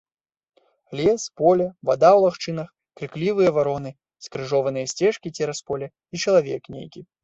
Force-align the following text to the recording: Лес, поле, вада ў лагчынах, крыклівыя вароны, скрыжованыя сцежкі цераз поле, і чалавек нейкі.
Лес, 0.99 1.23
поле, 1.41 1.67
вада 1.91 2.09
ў 2.13 2.19
лагчынах, 2.25 2.69
крыклівыя 3.01 3.49
вароны, 3.61 3.89
скрыжованыя 4.29 4.85
сцежкі 4.97 5.27
цераз 5.39 5.59
поле, 5.73 5.87
і 6.13 6.27
чалавек 6.27 6.63
нейкі. 6.77 7.01